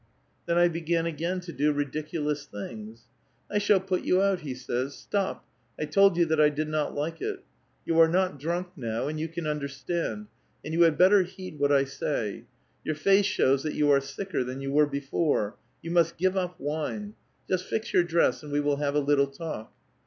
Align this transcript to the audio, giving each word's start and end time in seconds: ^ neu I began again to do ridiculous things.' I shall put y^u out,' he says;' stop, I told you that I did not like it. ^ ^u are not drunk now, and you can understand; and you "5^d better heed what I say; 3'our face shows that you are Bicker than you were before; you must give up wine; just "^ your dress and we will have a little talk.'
^ 0.47 0.51
neu 0.51 0.57
I 0.59 0.67
began 0.67 1.05
again 1.05 1.41
to 1.41 1.53
do 1.53 1.71
ridiculous 1.71 2.45
things.' 2.47 3.01
I 3.51 3.59
shall 3.59 3.79
put 3.79 4.01
y^u 4.01 4.19
out,' 4.19 4.39
he 4.39 4.55
says;' 4.55 4.95
stop, 4.95 5.45
I 5.79 5.85
told 5.85 6.17
you 6.17 6.25
that 6.25 6.41
I 6.41 6.49
did 6.49 6.67
not 6.69 6.95
like 6.95 7.21
it. 7.21 7.41
^ 7.87 7.93
^u 7.93 7.97
are 7.99 8.07
not 8.07 8.39
drunk 8.39 8.69
now, 8.75 9.07
and 9.07 9.19
you 9.19 9.27
can 9.27 9.45
understand; 9.45 10.25
and 10.65 10.73
you 10.73 10.79
"5^d 10.79 10.97
better 10.97 11.21
heed 11.21 11.59
what 11.59 11.71
I 11.71 11.83
say; 11.83 12.45
3'our 12.83 12.97
face 12.97 13.25
shows 13.27 13.61
that 13.61 13.75
you 13.75 13.91
are 13.91 13.99
Bicker 14.17 14.43
than 14.43 14.59
you 14.59 14.71
were 14.71 14.87
before; 14.87 15.55
you 15.83 15.91
must 15.91 16.17
give 16.17 16.35
up 16.35 16.59
wine; 16.59 17.13
just 17.47 17.69
"^ 17.71 17.93
your 17.93 18.01
dress 18.01 18.41
and 18.41 18.51
we 18.51 18.59
will 18.59 18.77
have 18.77 18.95
a 18.95 18.99
little 18.99 19.27
talk.' 19.27 19.71